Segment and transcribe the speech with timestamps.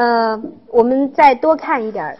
[0.00, 2.16] 呃，我们再多看一点儿。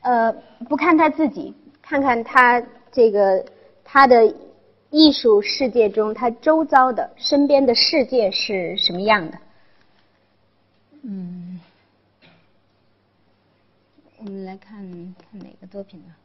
[0.00, 0.32] 呃，
[0.68, 3.46] 不看他自己，看看他这个
[3.84, 4.34] 他的
[4.90, 9.38] 艺术世界中，他周遭的身边的世界是什么样的？
[11.02, 11.55] 嗯，
[14.26, 16.16] 我们来看看哪个作品呢？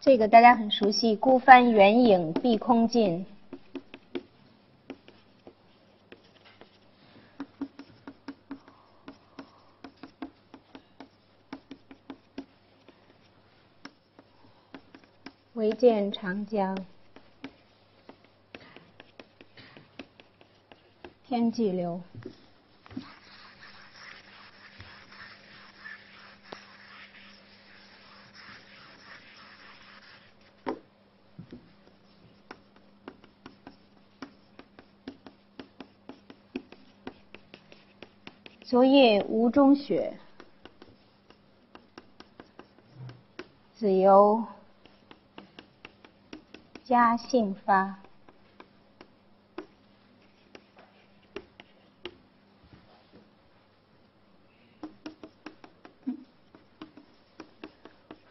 [0.00, 3.26] 这个大家很熟悉，“孤帆远影碧空尽”，
[15.54, 16.78] 唯见长江，
[21.26, 22.00] 天际流。
[38.68, 40.18] 昨夜吴中雪，
[43.74, 44.44] 子由
[46.84, 47.98] 家兴发。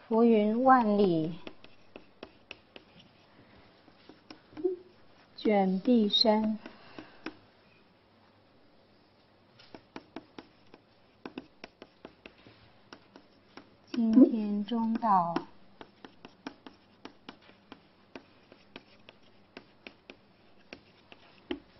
[0.08, 1.34] 浮云万里，
[5.36, 6.59] 卷碧山。
[13.97, 15.34] 今天中道，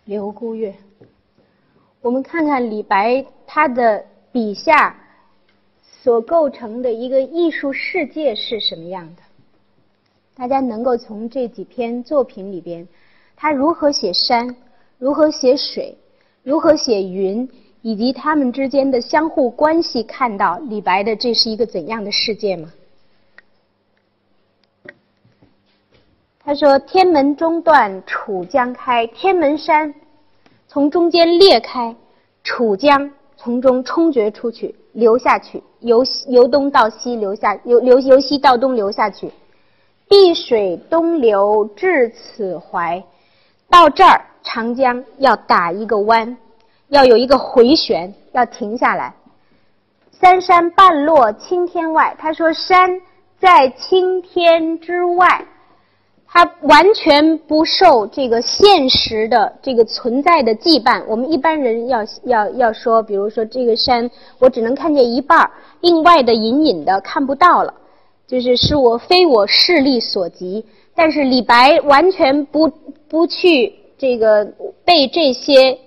[0.03, 0.73] 刘孤月。
[2.01, 4.97] 我们看看李白他的笔下
[5.83, 9.22] 所构成的一个艺术世界是什么样的？
[10.33, 12.88] 大家能够从这几篇作品里边，
[13.35, 14.56] 他如何写山，
[14.97, 15.95] 如何写水，
[16.41, 17.47] 如何写云，
[17.87, 22.69] 以及他们之间的相互关系，看到李白的这是一个怎样的世界吗？
[26.44, 29.95] 他说：“天门中断楚江开，天门山
[30.67, 31.95] 从中间裂开，
[32.44, 39.31] 楚江从中冲决出去，流下去，由由东到西流下，由流由西到东流下去。
[40.09, 43.01] 碧水东流至此怀，
[43.69, 46.38] 到这儿长江要打一个弯，
[46.89, 49.13] 要有一个回旋，要停下来。
[50.12, 52.16] 三山半落青天外。
[52.18, 53.01] 他说山
[53.39, 55.45] 在青天之外。”
[56.30, 61.01] 它完全不受这个现实的这个存在的羁绊。
[61.07, 65.50] 我们一般人要要要说，比如说这个山，我只能看见一半儿，
[65.80, 67.74] 另外的隐隐的看不到了，
[68.28, 70.66] 就是是我非我视力所及。
[70.94, 72.68] 但是李白完全不
[73.07, 74.45] 不去这个
[74.84, 75.80] 被这些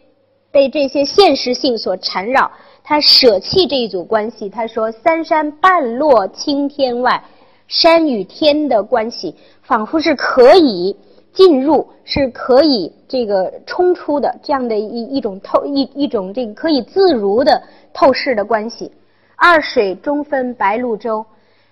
[0.50, 2.50] 被这些现实性所缠绕，
[2.82, 4.49] 他舍弃这一组关系。
[4.49, 7.23] 他说：“三山半落青天外。”
[7.69, 9.32] 山与天的关系，
[9.62, 10.97] 仿佛是可以
[11.32, 17.62] 进入，是可以这个冲出的这样的一一种透一一种这个可以自如的
[17.94, 18.91] 透视的关系。
[19.37, 21.25] 二水中分白鹭洲，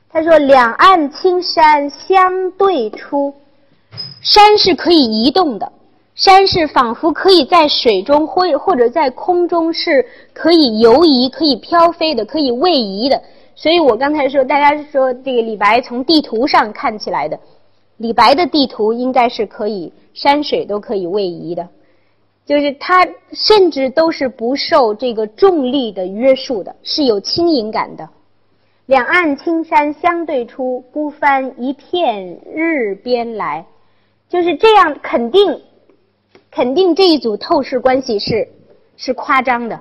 [0.08, 3.34] 他说两岸青山相对出，
[4.20, 5.72] 山是可以移动的，
[6.18, 13.22] 山是仿佛可以在水中或或者在空中是可以游移、可以飘飞的、可以位移的。
[13.54, 17.38] 所以我刚才说，大家说这个李白从地图上看起来的，
[17.98, 21.68] 李白的地图应该是可以山水都可以位移的，
[22.44, 28.08] 就是它甚至都是不受这个重力的约束的，是有轻盈感的。
[28.86, 33.64] 两岸青山相对出，孤帆一片日边来，
[34.28, 35.60] 就是这样，肯定
[36.58, 38.48] 肯定这一组透视关系是
[38.96, 39.78] 是夸张的，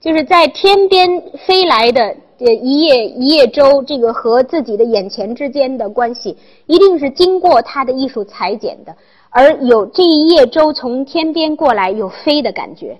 [0.00, 2.16] 就是在天边飞来的。
[2.38, 6.36] 呃，一叶一叶舟，这个和自己的眼前之间的关系，
[6.66, 8.94] 一定是经过他的艺术裁剪的。
[9.30, 12.96] 而有这一叶舟从天边过来，有飞的感觉，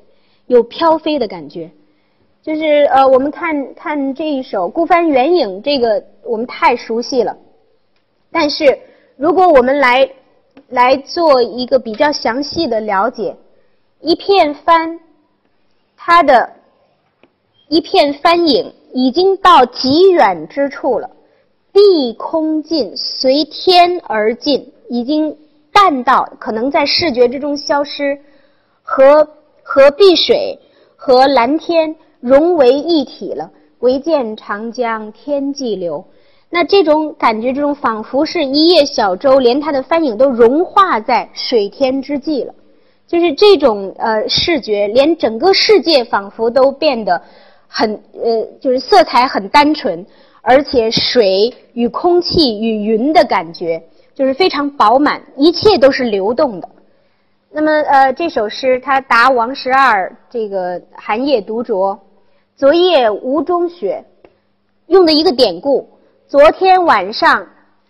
[0.48, 1.70] 有飘飞的感觉。
[2.42, 7.36] 就是呃，我们看看这一首《孤帆远影》，这个我们太熟悉了。
[8.32, 8.76] 但是，
[9.16, 10.10] 如果我们来
[10.68, 13.36] 来做一个比较详细的了解，
[14.00, 15.00] 一片帆，
[15.96, 16.52] 它的
[17.68, 18.72] 一片帆影。
[18.92, 21.10] 已经到极远之处了，
[21.70, 25.36] 碧空尽，随天而尽，已经
[25.70, 28.18] 淡到可能在视觉之中消失，
[28.82, 29.28] 和
[29.62, 30.58] 和碧水
[30.96, 33.50] 和蓝天融为一体了。
[33.80, 36.02] 唯见长江天际流，
[36.56, 42.54] 那这种感觉，这种仿佛是一叶小舟，连它的帆影都融化在水天之际了。
[43.06, 47.20] 就是这种呃视觉，连整个世界仿佛都变得。
[47.68, 50.06] 很呃，就是色彩很单纯，
[50.40, 53.82] 而且水与空气与云的感觉
[54.14, 56.66] 就是非常饱满，一切都是流动的。
[57.50, 61.98] 那么呃，这首诗它答王十二这个寒夜独酌，
[62.56, 64.02] 昨夜吴中雪，
[64.86, 65.86] 用的一个典故。
[66.28, 67.46] 昨天晚上，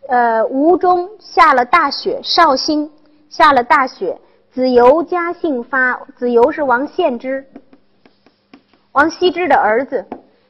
[0.09, 2.91] 呃，吴中下了大雪，绍兴
[3.31, 4.15] 下了大雪，
[4.53, 7.43] 子由家姓发，子由是王献之。
[8.93, 10.05] 王羲之的儿子，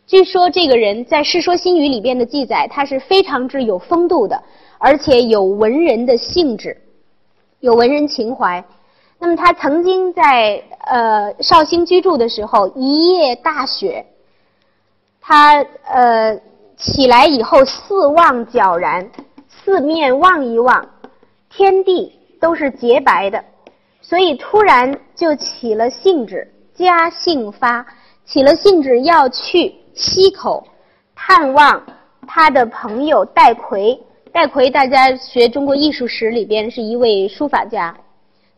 [0.04, 4.42] 据说这个人在《世说新语》里边的记载，他是非常之有风度的，
[4.78, 6.76] 而且有文人的性质，
[7.60, 8.64] 有文人情怀。
[9.20, 14.04] 那么他曾经在呃绍兴居住的时候，一夜大雪，
[15.20, 16.36] 他呃
[16.76, 19.10] 起来以后四望皎然，
[19.48, 20.86] 四面望一望，
[21.48, 23.42] 天地都是洁白的，
[24.00, 27.84] 所以突然就起了兴致，家兴发。
[28.24, 30.66] 起了兴致要去溪口
[31.14, 31.80] 探望
[32.26, 33.98] 他的朋友戴逵。
[34.32, 37.96] 戴逵，大家学中国艺术史里边是一位书法家，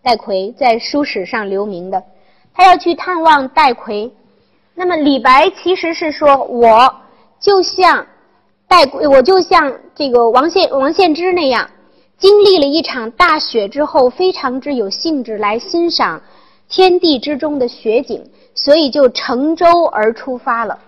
[0.02, 2.02] 戴逵在书史上留名的。
[2.52, 4.10] 他要去探望戴逵，
[4.74, 6.92] 那么李白其实是说，我
[7.40, 8.06] 就像
[8.66, 11.70] 戴，我就像这个王献王献之那样，
[12.18, 16.20] 经历了一场大雪之后，非常之有兴致来欣赏
[16.68, 18.24] 天地之中的雪景。
[18.54, 20.80] 所以就乘舟而出发了，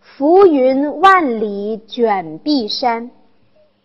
[0.00, 3.10] 浮云万里卷碧山。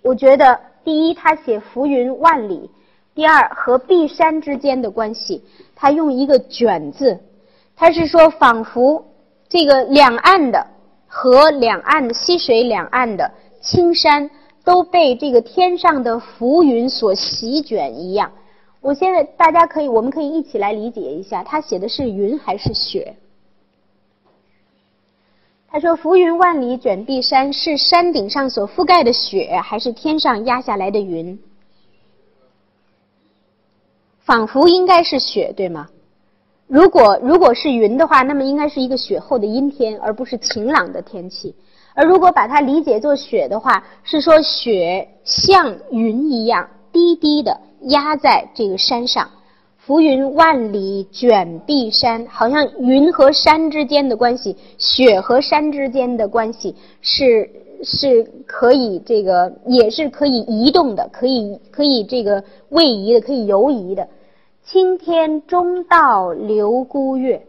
[0.04, 2.70] 我觉得第一，他写浮云万里；
[3.16, 5.44] 第二，和碧山之间的关系，
[5.76, 7.20] 他用一个“卷”字，
[7.76, 9.04] 他是说仿佛
[9.50, 10.68] 这个两岸的
[11.14, 13.30] 河两岸溪水两岸的
[13.62, 14.32] 青山
[14.64, 18.32] 都被这个天上的浮云所席卷一样。
[18.80, 23.18] 我现在大家可以，我们可以一起来理解一下，他写的是云还是雪？
[25.68, 31.38] 他说：“浮云万里卷碧山，是山顶上所覆盖的雪，还是天上压下来的云？
[34.22, 35.90] 仿佛应该是雪，对吗？
[36.72, 41.54] 如果如果是云的话，那么应该是一个雪后的阴天，而不是晴朗的天气。
[41.94, 49.30] 而如果把它理解作雪的话，是说雪像云一样低低的压在这个山上。”
[49.76, 57.50] 浮云万里卷碧山，好像云和山之间的关系，雪和山之间的关系是
[57.84, 64.08] 是可以这个也是可以移动的，可以可以这个位移的，可以游移的。
[64.64, 67.46] 青天中道流孤月，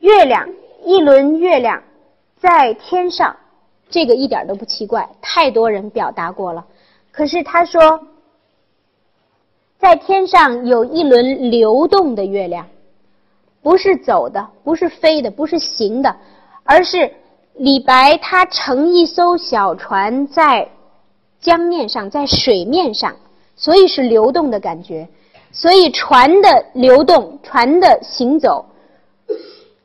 [0.00, 0.48] 月亮
[0.84, 1.82] 一轮月亮
[2.40, 3.36] 在天上，
[3.88, 6.66] 这个一点都不奇怪，太多人表达过了。
[7.10, 8.00] 可是他说。
[9.80, 12.66] 在天上有一轮流动的月亮，
[13.62, 16.16] 不是走的，不是飞的，不是行的，
[16.64, 17.08] 而是
[17.54, 20.68] 李白他乘一艘小船在
[21.40, 23.14] 江面上，在水面上，
[23.54, 25.08] 所以是流动的感觉。
[25.50, 28.64] 所以船的流动、船的行走，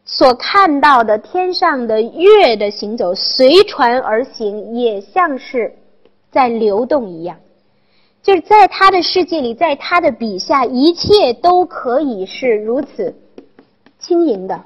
[0.06, 5.76] 所看到的天上的月的行走，随船而行，也像是
[6.32, 7.38] 在流动一样。
[8.22, 13.14] 就是在他的世界里，在他的笔下，一切都可以是如此
[14.00, 14.64] 轻盈的，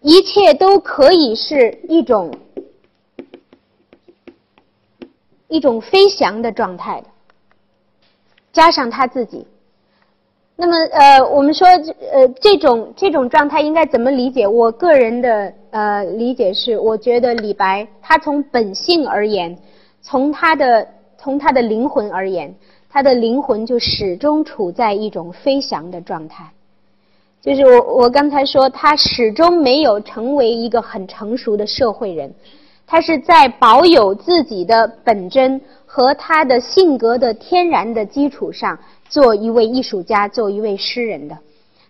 [0.00, 2.34] 一切都可以是一种
[5.48, 7.06] 一种飞翔的状态的。
[8.52, 9.46] 加上他自己，
[10.56, 14.46] 那么呃，我们说呃，这种这种状态应该怎么理解？
[14.46, 19.56] 我个人的呃理解是，我觉得李白他从本性而言。
[20.04, 22.52] 从他的从他的灵魂而言，
[22.90, 26.50] 他的灵魂就始终处在一种飞翔的状态。
[27.40, 32.34] 就是我我刚才说，他始终没有成为一个很成熟的社会人，
[32.92, 41.34] 他是在保有自己的本真和他的性格的天然的基础上，做一位艺术家，做一位诗人的。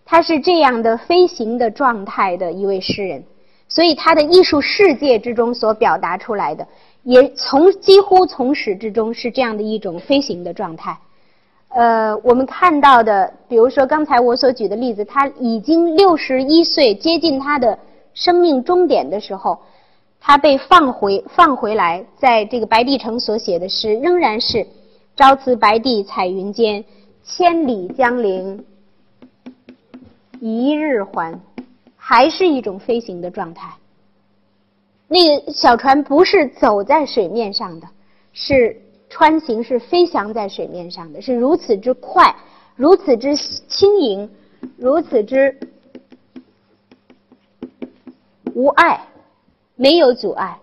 [0.05, 3.21] 他是这样的飞行的状态的一位诗人，
[3.67, 6.65] 所以他的艺术世界之中所表达出来的。
[7.03, 10.97] 也从几乎从始至终是这样的一种飞行的状态。
[11.71, 17.77] 呃，我们看到的，比如说刚才我所举的例子，他已经六十一岁，接近他的
[18.15, 19.59] 生命终点的时候，
[20.25, 24.65] 他被放回放回来，在这个白帝城所写的诗，仍然是
[25.17, 26.85] “朝辞白帝彩云间，
[27.25, 28.65] 千里江陵
[30.39, 31.41] 一日还”，
[31.99, 33.75] 还是一种飞行的状态。
[35.09, 37.89] 那个小船不是走在水面上的，
[38.33, 42.33] 是穿行，是飞翔在水面上的，是如此之快，
[42.77, 44.31] 如此之轻盈，
[44.77, 45.59] 如此之
[48.55, 49.05] 无碍，
[49.85, 50.59] 没有阻碍。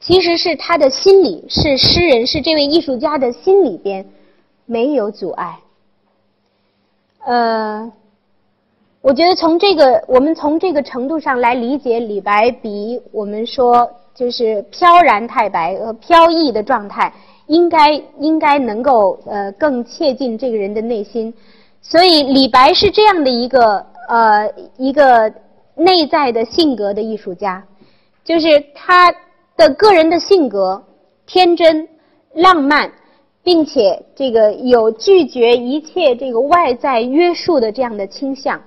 [0.00, 4.04] 其实是他的心里，是诗人，是这位艺术家的心里边
[4.66, 5.58] 没有阻碍。
[7.24, 7.92] 呃。
[9.04, 17.12] 我觉得从这个，我们从这个程度上来理解李白，比我们说就是飘然太白和飘逸的状态，
[17.48, 21.34] 应该应该能够呃更切近这个人的内心。
[21.80, 25.32] 所以李白是这样的一个呃一个
[25.74, 27.60] 内在的性格的艺术家，
[28.24, 29.12] 就是他
[29.56, 30.82] 的个人的性格
[31.26, 31.88] 天真
[32.34, 32.90] 浪漫，
[33.42, 38.60] 并且这个有拒绝一切这个外在约束的这样的倾向。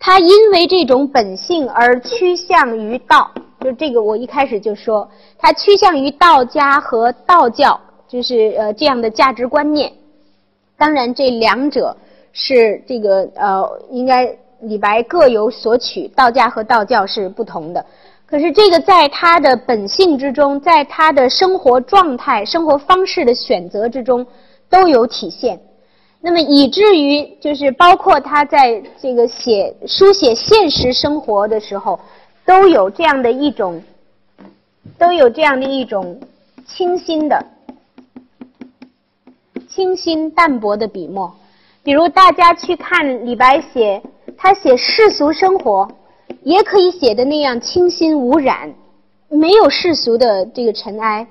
[0.00, 9.92] 他因为这种本性而趋向于道，就这个我一开始就说，他趋向于道家和道教，就是呃这样的价值观念。
[10.76, 11.96] 当然，这两者
[12.32, 17.84] 是这个呃，应该李白各有所取，道家和道教是不同的。
[18.28, 24.26] 可是这个在他的本性之中，在他的生活状态、生活方式的选择之中
[24.68, 25.58] 都有体现。
[26.20, 31.98] 那么以至于就是包括他在这个写书写现实生活的时候，
[32.44, 33.82] 都有这样的一种，
[34.98, 36.20] 都有这样的一种
[36.66, 37.46] 清新的、
[39.68, 41.34] 清新淡泊的笔墨。
[41.82, 44.02] 比如大家去看李白写，
[44.36, 45.88] 他写世俗生活，
[46.48, 48.72] 也可以写的那样清新无染，
[49.28, 51.26] 没有世俗的这个尘埃。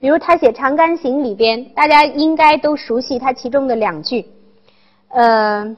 [0.00, 4.24] 比如他写《长干行》里边，大家应该都熟悉他其中的两句，
[5.08, 5.76] 呃，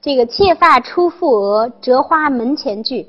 [0.00, 3.08] 这个“妾发初覆额，折花门前剧”，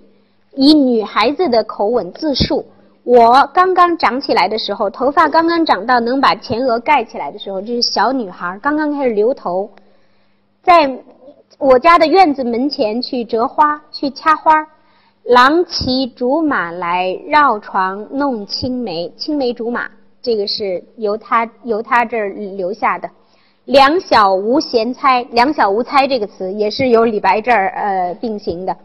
[0.55, 2.65] 以女孩子的口吻自述：
[3.03, 9.69] 我刚刚长起来的时候，头发刚刚长到能把前额盖起来的时候，就是小女孩刚刚开始留头，
[10.63, 10.97] 在
[11.59, 14.67] 我家的院子门前去折花，去掐花，
[15.25, 19.89] 郎骑竹马来，绕床弄青梅，青梅竹马。
[20.22, 23.10] 这个是由他由他这儿留下的
[23.65, 28.77] ，“两小无嫌猜”，“两小无猜”这个词也是由李白这儿呃并行的。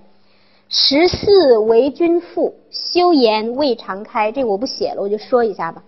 [0.71, 4.33] 十四为君妇，羞颜未尝开。
[4.33, 5.83] 这我不写了，我就说一下吧。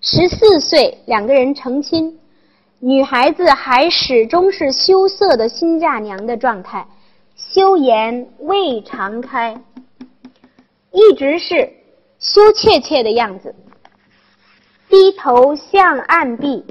[0.00, 2.18] 十四岁，两个人成亲，
[2.80, 6.86] 女孩子还始终是羞涩的新嫁娘的状态，
[7.36, 9.60] 羞颜未尝开，
[10.92, 11.72] 一直是
[12.18, 13.54] 羞怯怯的样子。
[14.88, 16.64] 低头向岸壁，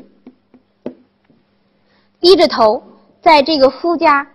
[2.20, 2.84] 低着头，
[3.20, 4.28] 在这个夫家，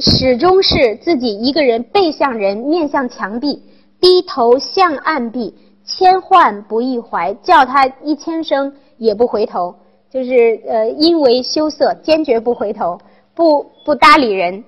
[0.00, 3.62] 始终是自己一个人背向人，面向墙壁，
[4.00, 9.74] 低头向岸壁，千唤不一怀，叫他一千声也不回头，
[10.08, 12.98] 就是呃，因为羞涩，坚决不回头，
[13.34, 14.64] 不不搭理人。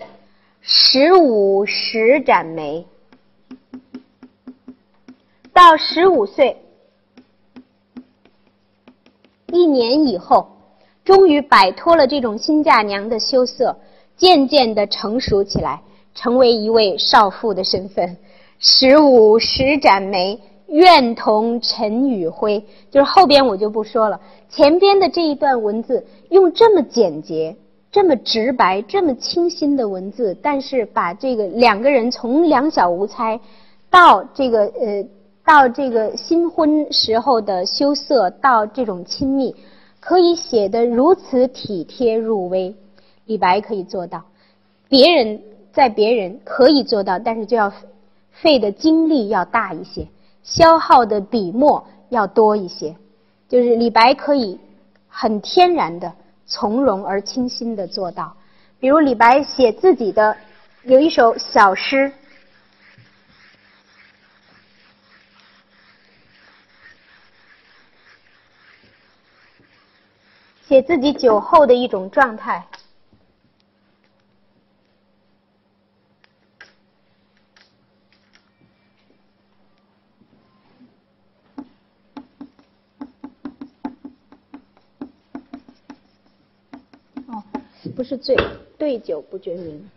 [0.60, 2.86] 十五十展眉，
[5.52, 6.56] 到十五岁。
[9.52, 10.48] 一年以后，
[11.04, 13.76] 终于摆脱了这种新嫁娘的羞涩，
[14.16, 15.82] 渐渐的成熟起来，
[16.14, 18.16] 成为一位少妇的身份。
[18.58, 22.64] 十五十展眉，愿同尘与灰。
[22.90, 24.18] 就是后边我就不说了，
[24.48, 27.54] 前边的这一段文字用这么简洁、
[27.90, 33.38] 这么直白、这么清新的文字，但是把这个两个人从两小无猜
[33.90, 35.04] 到这个呃
[35.44, 39.54] 到这个新婚时候的羞涩，到这种亲密。
[39.98, 42.74] 可以写得如此体贴入微，
[43.26, 44.24] 李白可以做到。
[44.88, 45.40] 别人
[45.72, 47.72] 在别人可以做到，但是就要
[48.32, 50.08] 费的精力要大一些，
[50.42, 52.96] 消耗的笔墨要多一些。
[53.48, 54.58] 就是李白可以
[55.06, 56.12] 很天然的
[56.46, 58.34] 从容而清新的做到。
[58.80, 60.36] 比如李白写自己的
[60.82, 62.12] 有一首小诗。
[70.72, 72.66] 写自己酒后的一种状态。
[87.26, 87.44] 哦，
[87.94, 88.34] 不是醉，
[88.78, 89.90] 对酒不觉明。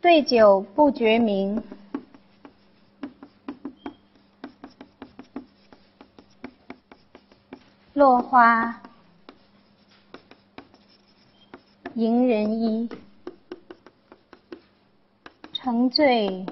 [0.00, 1.62] 对酒不觉明。
[7.94, 8.80] 落花
[11.94, 12.88] 迎人衣，
[15.52, 16.46] 沉醉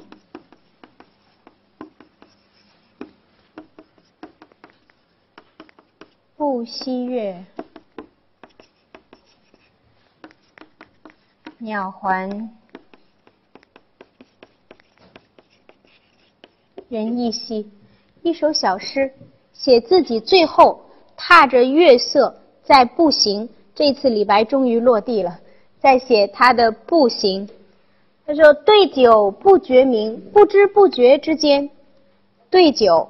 [6.36, 7.46] 不惜月，
[11.56, 12.28] 鸟还
[16.90, 17.70] 人亦稀。
[18.22, 19.14] 一首小诗，
[19.54, 20.89] 写自己最后。
[21.30, 25.38] 踏着月色在步行，这次李白终于落地了，
[25.80, 27.48] 在写他的步行。
[28.26, 31.70] 他说：“对酒不觉明，不知不觉之间，
[32.50, 33.08] 对酒，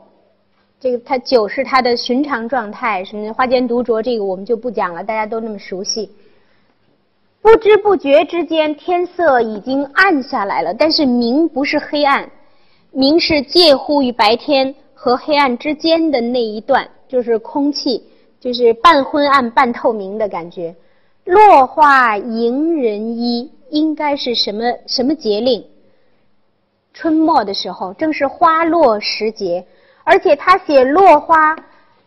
[0.78, 6.10] 这个他酒是他的寻常状态，什么花间独酌，这个我们就不讲了，大家都那么熟悉。
[7.40, 12.30] 不知不觉之间，天色已经暗下来了，但是明不是黑暗，
[12.90, 18.04] 明是介乎于白天和黑暗之间的那一段。”就是空气，
[18.40, 20.74] 就是半昏暗半透明的感觉。
[21.24, 25.64] 落花迎人衣，应该是什么什么节令？
[26.94, 29.64] 春末的时候，正是花落时节。
[30.02, 31.54] 而且他写落花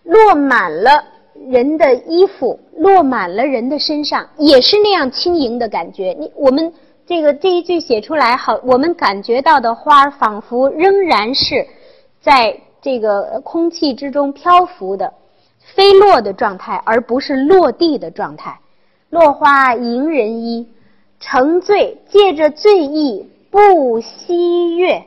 [0.04, 1.04] 落满了
[1.50, 6.16] 人的衣服，落满了人的身上，也是那样轻盈的感觉。
[6.20, 6.74] 你我们
[7.06, 11.66] 这个这一句写出来，好，我们感觉到的花仿佛仍然是
[12.20, 12.60] 在。
[12.84, 15.14] 这个空气之中漂浮的、
[15.76, 18.60] 飞落的状态，而不是落地的状态。
[19.10, 20.68] 落花迎人衣，
[21.20, 25.04] 乘醉借着醉意不惜月。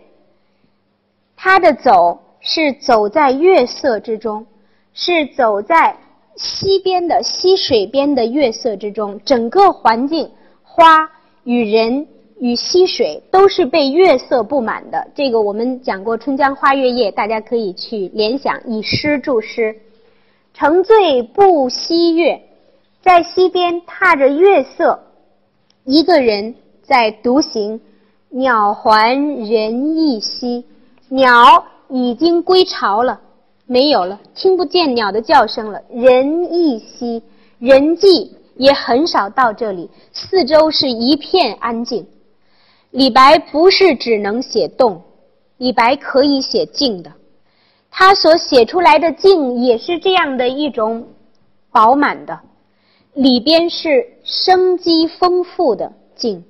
[1.37, 4.47] 他的走是走在月色之中，
[4.93, 5.97] 是走在
[6.37, 10.31] 溪边的溪水边的月色之中，整个环境
[10.63, 11.11] 花
[11.45, 12.07] 与人。
[12.39, 15.09] 与溪水都是被月色布满的。
[15.15, 19.75] 这个我们讲过《春江花月夜》，大家可以去联想，以诗注诗。
[20.59, 22.41] 乘醉不惜月，
[23.03, 24.99] 在溪边踏着月色，
[25.85, 27.79] 一个人在独行。
[28.31, 29.15] 鸟还
[29.47, 30.65] 人亦稀，
[31.11, 33.21] 鸟已经归巢了，
[33.67, 35.83] 没有了，听不见鸟的叫声了。
[35.91, 37.23] 人亦稀，
[37.59, 42.07] 人迹也很少到这里，四周是一片安静。
[42.93, 45.03] 李白不是只能写动，
[45.59, 47.13] 李白可以写静的，
[47.99, 51.09] 他所写出来的静也是这样的一种
[51.73, 52.39] 饱满的，
[53.15, 56.45] 里边是生机丰富的静，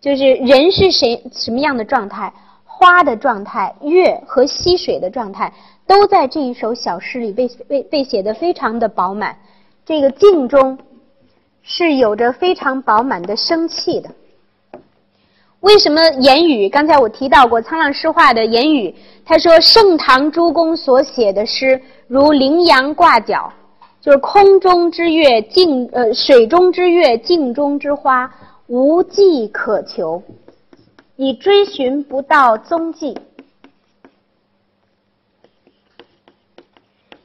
[0.00, 2.34] 就是人是谁什么样的状态，
[2.64, 5.52] 花的状态，月和溪水的状态，
[5.86, 9.38] 都在这一首小诗里被被被写的非常的饱满，
[9.86, 10.76] 这个静中
[11.62, 14.10] 是有着非常饱满的生气的。
[15.60, 16.70] 为什么言语？
[16.70, 18.94] 刚才我提到过《沧浪诗话》的言语，
[19.26, 23.52] 他说盛唐诸公所写的诗，如羚羊挂角，
[24.00, 28.32] 就是空中之月，镜呃水中之月，镜中之花，
[28.68, 30.22] 无迹可求，
[31.14, 33.18] 你追寻不到踪迹，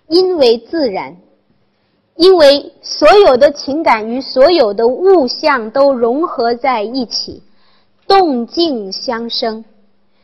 [0.09, 1.15] 因为自然，
[2.17, 7.41] 因为所有的情感与所有的物象都融合在一起。
[8.07, 9.65] 动静相生，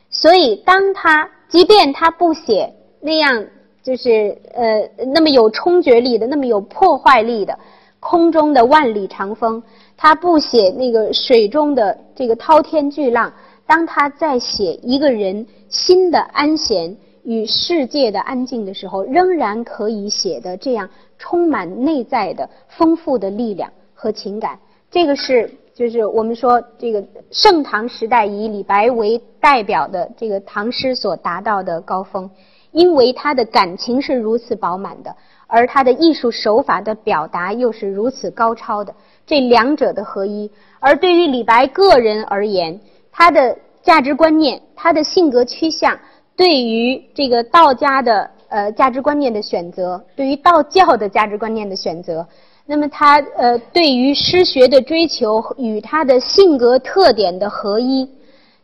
[0.10, 3.46] 所以，当他即便他不写那样
[3.82, 7.58] 就是呃那么有冲决力的、那么有破坏力的
[8.00, 9.64] 空中的万里长风，
[9.98, 13.34] 他不写那个水中的这个滔天巨浪。
[13.66, 24.60] 当他在写一个人心的安闲与世界的安静的时候，仍然可以写的这样充满内在的丰富的力量和情感。
[24.90, 32.30] 这个是就是我们说这个盛唐时代以李白为代表的这个唐诗所达到的高峰，
[32.72, 35.16] 因为他的感情是如此饱满的，
[35.48, 38.94] 而他的艺术手法的表达又是如此高超的，
[39.26, 40.52] 这两者的合一。
[40.80, 42.80] 而对于李白个人而言，
[43.12, 45.98] 他的价值观念，他的性格趋向，
[46.36, 52.28] 对于这个道家的呃价值观念的选择，对于道教的价值观念的选择，
[52.66, 58.10] 那么他呃对于诗学的追求与他的性格特点的合一，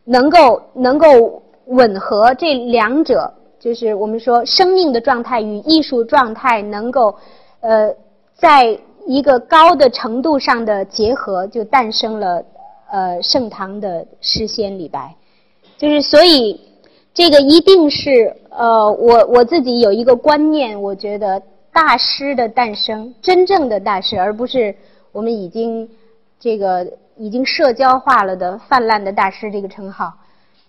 [0.05, 7.15] 能够能够吻合这两者，就是我们说生命的状态与艺术状态能够
[7.62, 7.93] 呃
[8.36, 12.43] 在一个高的程度上的结合，就诞生了。
[12.89, 15.13] 呃，盛唐的诗仙李白，
[15.77, 16.57] 就是所以
[17.13, 21.43] 这个一定是呃，我我自己有一个观念，我觉得
[21.77, 24.75] 大师的诞生，真正的大师，而不是
[25.11, 25.87] 我们已经
[26.39, 30.11] 这个已经社交化了的泛滥的大师这个称号。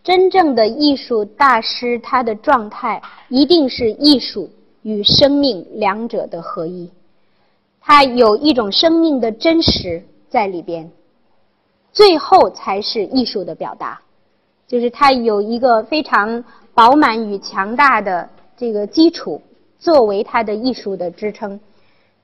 [0.04, 4.50] 真正的艺术大师，他的状态一定是艺术
[4.82, 6.90] 与生命两者的合一，
[7.80, 10.90] 他有一种生命的真实在里边。
[11.90, 13.98] 最后才是艺术的表达，
[14.66, 16.44] 就是它有一个非常
[16.74, 19.40] 饱满与强大的这个基础
[19.78, 21.58] 作为他的艺术的支撑。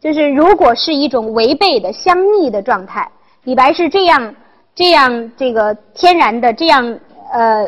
[0.01, 3.11] 就是如果是一种违背的相逆的状态，
[3.45, 4.35] 李白是这样
[4.75, 6.99] 这样这个天然的这样
[7.33, 7.63] 呃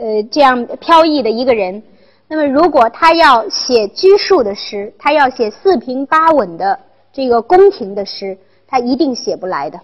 [0.00, 1.82] 呃这样飘逸的一个人，
[2.26, 6.78] 那么如果他要写拘束的诗，他要写四平八稳的
[7.12, 9.78] 这个宫廷的诗，他一定写不来的。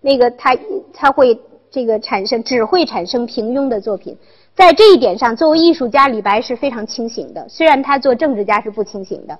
[0.00, 0.56] 那个他
[0.92, 1.38] 他会
[1.70, 4.16] 这个产生只会产生平庸的作品，
[4.58, 7.48] 在这一点上，作为艺术家，李白是非常清醒的。
[7.48, 9.38] 虽然他做政治家是不清醒的。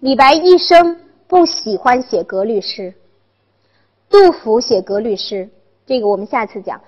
[0.00, 2.94] 李白一生不喜欢写格律诗，
[4.08, 5.50] 杜甫写格律诗，
[5.84, 6.80] 这个我们下次讲。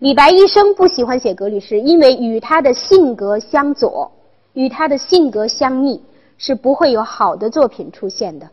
[0.00, 4.12] 李白一生不喜欢写格律诗，因为与他的性格相左，
[4.52, 6.02] 与他的性格相逆，
[6.36, 8.46] 是不会有好的作品出现的。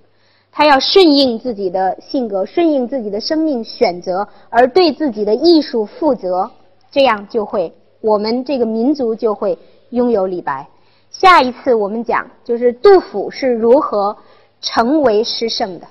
[0.53, 6.49] 他要顺应自己的性格，顺应自己的生命选择，而对自己的艺术负责，
[6.89, 7.73] 这样就会，
[8.03, 9.57] 我们这个民族就会
[9.91, 10.67] 拥有李白。
[11.09, 14.17] 下一次我们讲，就是杜甫是如何
[14.59, 15.87] 成为诗圣的。